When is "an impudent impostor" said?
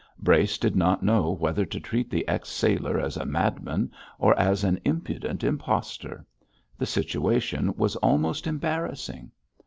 4.63-6.25